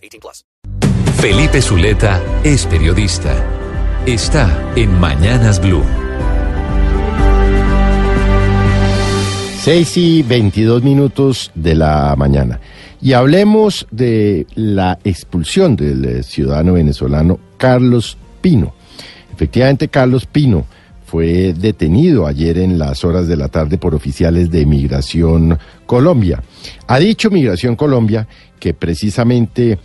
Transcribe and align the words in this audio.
18 0.00 0.20
plus. 0.20 0.44
Felipe 1.20 1.60
Zuleta 1.60 2.22
es 2.44 2.66
periodista. 2.66 3.34
Está 4.06 4.72
en 4.74 4.98
Mañanas 4.98 5.60
Blue. 5.60 5.84
6 9.62 9.96
y 9.98 10.22
22 10.22 10.82
minutos 10.82 11.50
de 11.54 11.74
la 11.74 12.14
mañana. 12.16 12.60
Y 13.02 13.12
hablemos 13.12 13.86
de 13.90 14.46
la 14.54 14.98
expulsión 15.04 15.76
del 15.76 16.04
eh, 16.06 16.22
ciudadano 16.22 16.72
venezolano 16.72 17.38
Carlos 17.58 18.16
Pino. 18.40 18.72
Efectivamente, 19.34 19.88
Carlos 19.88 20.24
Pino 20.24 20.64
fue 21.04 21.52
detenido 21.52 22.26
ayer 22.26 22.56
en 22.56 22.78
las 22.78 23.04
horas 23.04 23.28
de 23.28 23.36
la 23.36 23.48
tarde 23.48 23.76
por 23.76 23.94
oficiales 23.94 24.50
de 24.50 24.64
Migración 24.64 25.58
Colombia. 25.84 26.42
Ha 26.86 26.98
dicho 26.98 27.30
Migración 27.30 27.76
Colombia 27.76 28.26
que 28.60 28.74
precisamente 28.74 29.78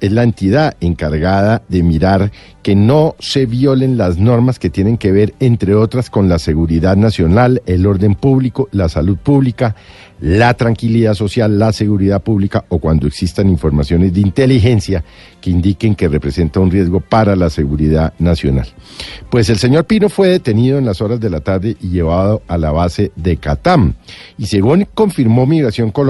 es 0.00 0.12
la 0.12 0.22
entidad 0.22 0.76
encargada 0.80 1.62
de 1.68 1.82
mirar 1.82 2.30
que 2.62 2.76
no 2.76 3.16
se 3.18 3.46
violen 3.46 3.96
las 3.96 4.18
normas 4.18 4.58
que 4.58 4.68
tienen 4.68 4.98
que 4.98 5.10
ver, 5.10 5.34
entre 5.40 5.74
otras, 5.74 6.10
con 6.10 6.28
la 6.28 6.38
seguridad 6.38 6.96
nacional, 6.96 7.62
el 7.64 7.86
orden 7.86 8.14
público, 8.14 8.68
la 8.72 8.90
salud 8.90 9.16
pública, 9.16 9.74
la 10.20 10.52
tranquilidad 10.52 11.14
social, 11.14 11.58
la 11.58 11.72
seguridad 11.72 12.22
pública 12.22 12.66
o 12.68 12.78
cuando 12.78 13.06
existan 13.06 13.48
informaciones 13.48 14.12
de 14.12 14.20
inteligencia 14.20 15.02
que 15.40 15.50
indiquen 15.50 15.94
que 15.94 16.08
representa 16.08 16.60
un 16.60 16.70
riesgo 16.70 17.00
para 17.00 17.34
la 17.34 17.48
seguridad 17.48 18.12
nacional. 18.18 18.68
Pues 19.30 19.48
el 19.48 19.56
señor 19.56 19.86
Pino 19.86 20.10
fue 20.10 20.28
detenido 20.28 20.76
en 20.76 20.84
las 20.84 21.00
horas 21.00 21.20
de 21.20 21.30
la 21.30 21.40
tarde 21.40 21.76
y 21.80 21.88
llevado 21.88 22.42
a 22.46 22.58
la 22.58 22.70
base 22.70 23.12
de 23.16 23.38
Catam. 23.38 23.94
Y 24.36 24.46
según 24.46 24.86
confirmó 24.92 25.46
Migración 25.46 25.90
Colombia, 25.90 26.09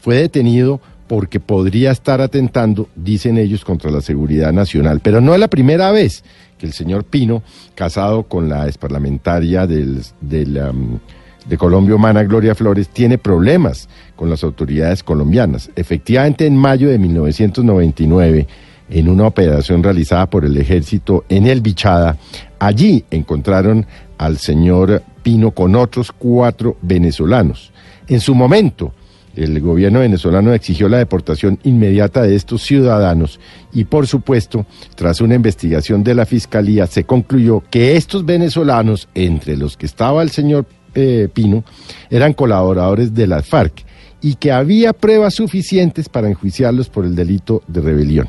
fue 0.00 0.16
detenido 0.16 0.80
porque 1.06 1.40
podría 1.40 1.90
estar 1.90 2.20
atentando, 2.20 2.88
dicen 2.96 3.36
ellos, 3.36 3.64
contra 3.64 3.90
la 3.90 4.00
seguridad 4.00 4.52
nacional. 4.52 5.00
Pero 5.00 5.20
no 5.20 5.34
es 5.34 5.40
la 5.40 5.48
primera 5.48 5.92
vez 5.92 6.24
que 6.58 6.66
el 6.66 6.72
señor 6.72 7.04
Pino, 7.04 7.42
casado 7.74 8.22
con 8.22 8.48
la 8.48 8.66
exparlamentaria 8.66 9.66
del, 9.66 10.02
de 10.20 11.58
Colombia 11.58 11.96
Humana, 11.96 12.22
Gloria 12.22 12.54
Flores, 12.54 12.88
tiene 12.88 13.18
problemas 13.18 13.88
con 14.16 14.30
las 14.30 14.42
autoridades 14.42 15.02
colombianas. 15.02 15.70
Efectivamente, 15.76 16.46
en 16.46 16.56
mayo 16.56 16.88
de 16.88 16.98
1999, 16.98 18.46
en 18.88 19.08
una 19.08 19.26
operación 19.26 19.82
realizada 19.82 20.26
por 20.30 20.44
el 20.44 20.56
ejército 20.56 21.24
en 21.28 21.46
El 21.46 21.60
Bichada, 21.60 22.16
allí 22.58 23.04
encontraron 23.10 23.86
al 24.18 24.38
señor 24.38 25.02
Pino 25.22 25.50
con 25.50 25.76
otros 25.76 26.10
cuatro 26.10 26.76
venezolanos. 26.80 27.72
En 28.08 28.20
su 28.20 28.34
momento, 28.34 28.92
el 29.36 29.60
gobierno 29.60 30.00
venezolano 30.00 30.52
exigió 30.52 30.88
la 30.88 30.98
deportación 30.98 31.58
inmediata 31.64 32.22
de 32.22 32.34
estos 32.34 32.62
ciudadanos 32.62 33.40
y 33.72 33.84
por 33.84 34.06
supuesto, 34.06 34.66
tras 34.94 35.20
una 35.20 35.34
investigación 35.34 36.04
de 36.04 36.14
la 36.14 36.26
Fiscalía, 36.26 36.86
se 36.86 37.04
concluyó 37.04 37.62
que 37.70 37.96
estos 37.96 38.24
venezolanos, 38.24 39.08
entre 39.14 39.56
los 39.56 39.76
que 39.76 39.86
estaba 39.86 40.22
el 40.22 40.30
señor 40.30 40.66
eh, 40.94 41.28
Pino, 41.32 41.64
eran 42.10 42.34
colaboradores 42.34 43.14
de 43.14 43.26
las 43.26 43.46
FARC 43.46 43.84
y 44.20 44.34
que 44.34 44.52
había 44.52 44.92
pruebas 44.92 45.34
suficientes 45.34 46.08
para 46.08 46.28
enjuiciarlos 46.28 46.88
por 46.88 47.04
el 47.04 47.14
delito 47.14 47.62
de 47.66 47.80
rebelión. 47.80 48.28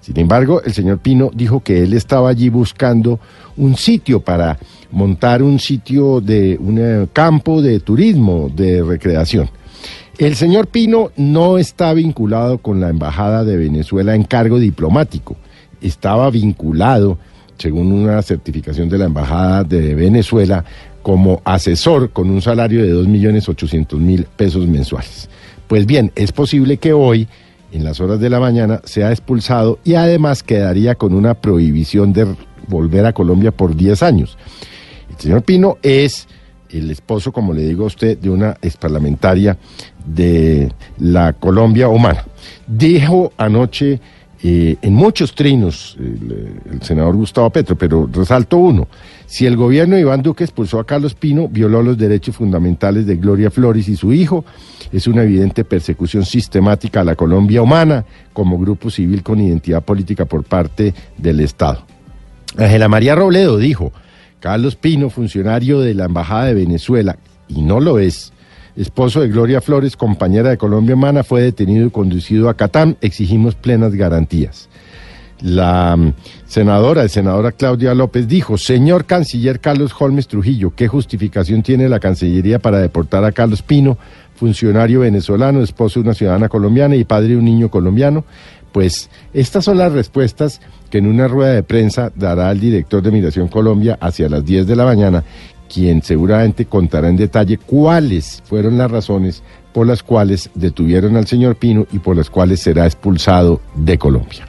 Sin 0.00 0.18
embargo, 0.18 0.62
el 0.62 0.72
señor 0.72 0.98
Pino 1.00 1.30
dijo 1.34 1.60
que 1.60 1.82
él 1.82 1.92
estaba 1.92 2.30
allí 2.30 2.48
buscando 2.48 3.20
un 3.58 3.76
sitio 3.76 4.20
para 4.20 4.58
montar 4.90 5.42
un 5.42 5.58
sitio 5.58 6.22
de 6.22 6.56
un 6.58 6.78
eh, 6.78 7.06
campo 7.12 7.60
de 7.60 7.80
turismo, 7.80 8.50
de 8.54 8.82
recreación. 8.82 9.50
El 10.18 10.34
señor 10.34 10.66
Pino 10.66 11.12
no 11.16 11.58
está 11.58 11.94
vinculado 11.94 12.58
con 12.58 12.80
la 12.80 12.88
Embajada 12.88 13.44
de 13.44 13.56
Venezuela 13.56 14.16
en 14.16 14.24
cargo 14.24 14.58
diplomático. 14.58 15.36
Estaba 15.80 16.28
vinculado, 16.28 17.18
según 17.56 17.92
una 17.92 18.20
certificación 18.22 18.88
de 18.88 18.98
la 18.98 19.04
Embajada 19.04 19.62
de 19.62 19.94
Venezuela, 19.94 20.64
como 21.04 21.40
asesor 21.44 22.10
con 22.10 22.30
un 22.30 22.42
salario 22.42 22.82
de 22.82 22.92
2.800.000 22.92 24.26
pesos 24.36 24.66
mensuales. 24.66 25.30
Pues 25.68 25.86
bien, 25.86 26.10
es 26.16 26.32
posible 26.32 26.78
que 26.78 26.92
hoy, 26.92 27.28
en 27.70 27.84
las 27.84 28.00
horas 28.00 28.18
de 28.18 28.28
la 28.28 28.40
mañana, 28.40 28.80
sea 28.82 29.12
expulsado 29.12 29.78
y 29.84 29.94
además 29.94 30.42
quedaría 30.42 30.96
con 30.96 31.14
una 31.14 31.34
prohibición 31.34 32.12
de 32.12 32.26
volver 32.66 33.06
a 33.06 33.12
Colombia 33.12 33.52
por 33.52 33.76
10 33.76 34.02
años. 34.02 34.36
El 35.10 35.16
señor 35.16 35.42
Pino 35.42 35.78
es 35.80 36.26
el 36.70 36.90
esposo, 36.90 37.32
como 37.32 37.52
le 37.52 37.62
digo 37.62 37.84
a 37.84 37.88
usted, 37.88 38.18
de 38.18 38.30
una 38.30 38.56
exparlamentaria 38.62 39.56
de 40.04 40.72
la 40.98 41.32
Colombia 41.34 41.88
humana. 41.88 42.24
Dijo 42.66 43.32
anoche 43.36 44.00
eh, 44.40 44.76
en 44.82 44.94
muchos 44.94 45.34
trinos 45.34 45.96
el, 45.98 46.80
senador 46.82 47.16
Gustavo 47.16 47.50
Petro, 47.50 47.76
pero 47.76 48.08
resalto 48.12 48.56
uno. 48.56 48.86
Si 49.26 49.46
el 49.46 49.56
gobierno 49.56 49.96
de 49.96 50.02
Iván 50.02 50.22
Duque 50.22 50.44
expulsó 50.44 50.78
a 50.78 50.86
Carlos 50.86 51.14
Pino, 51.14 51.48
violó 51.48 51.82
los 51.82 51.98
derechos 51.98 52.36
fundamentales 52.36 53.04
de 53.04 53.16
Gloria 53.16 53.50
Flores 53.50 53.88
y 53.88 53.96
su 53.96 54.12
hijo, 54.12 54.44
es 54.92 55.08
una 55.08 55.24
evidente 55.24 55.64
persecución 55.64 56.24
sistemática 56.24 57.00
a 57.00 57.04
la 57.04 57.16
Colombia 57.16 57.62
humana 57.62 58.04
como 58.32 58.58
grupo 58.58 58.90
civil 58.90 59.24
con 59.24 59.40
identidad 59.40 59.82
política 59.82 60.24
por 60.24 60.44
parte 60.44 60.94
del 61.16 61.40
Estado. 61.40 61.82
Ángela 62.56 62.88
María 62.88 63.16
Robledo 63.16 63.58
dijo, 63.58 63.92
Carlos 64.40 64.76
Pino, 64.76 65.10
funcionario 65.10 65.80
de 65.80 65.94
la 65.94 66.04
Embajada 66.04 66.46
de 66.46 66.54
Venezuela, 66.54 67.18
y 67.48 67.62
no 67.62 67.80
lo 67.80 67.98
es, 67.98 68.32
esposo 68.76 69.20
de 69.20 69.28
Gloria 69.28 69.60
Flores, 69.60 69.96
compañera 69.96 70.50
de 70.50 70.58
Colombia 70.58 70.94
Humana, 70.94 71.24
fue 71.24 71.42
detenido 71.42 71.86
y 71.86 71.90
conducido 71.90 72.48
a 72.48 72.54
Catán. 72.54 72.96
Exigimos 73.00 73.54
plenas 73.54 73.94
garantías. 73.94 74.68
La 75.40 75.96
mm, 75.96 76.14
senadora, 76.46 77.02
el 77.02 77.10
senadora 77.10 77.52
Claudia 77.52 77.94
López 77.94 78.26
dijo, 78.26 78.58
señor 78.58 79.04
canciller 79.04 79.60
Carlos 79.60 79.92
Holmes 79.98 80.26
Trujillo, 80.26 80.72
¿qué 80.74 80.88
justificación 80.88 81.62
tiene 81.62 81.88
la 81.88 82.00
Cancillería 82.00 82.58
para 82.58 82.78
deportar 82.78 83.24
a 83.24 83.32
Carlos 83.32 83.62
Pino, 83.62 83.98
funcionario 84.34 85.00
venezolano, 85.00 85.62
esposo 85.62 86.00
de 86.00 86.04
una 86.06 86.14
ciudadana 86.14 86.48
colombiana 86.48 86.96
y 86.96 87.04
padre 87.04 87.28
de 87.28 87.36
un 87.36 87.44
niño 87.44 87.70
colombiano? 87.70 88.24
Pues 88.72 89.10
estas 89.32 89.64
son 89.64 89.78
las 89.78 89.92
respuestas 89.92 90.60
que 90.90 90.98
en 90.98 91.06
una 91.06 91.28
rueda 91.28 91.52
de 91.52 91.62
prensa 91.62 92.12
dará 92.14 92.50
el 92.50 92.60
director 92.60 93.02
de 93.02 93.10
Migración 93.10 93.48
Colombia 93.48 93.98
hacia 94.00 94.28
las 94.28 94.44
10 94.44 94.66
de 94.66 94.76
la 94.76 94.84
mañana 94.84 95.24
quien 95.68 96.02
seguramente 96.02 96.64
contará 96.64 97.08
en 97.08 97.16
detalle 97.16 97.58
cuáles 97.58 98.42
fueron 98.46 98.78
las 98.78 98.90
razones 98.90 99.42
por 99.72 99.86
las 99.86 100.02
cuales 100.02 100.50
detuvieron 100.54 101.16
al 101.16 101.26
señor 101.26 101.56
Pino 101.56 101.86
y 101.92 101.98
por 101.98 102.16
las 102.16 102.30
cuales 102.30 102.60
será 102.60 102.86
expulsado 102.86 103.60
de 103.76 103.98
Colombia. 103.98 104.47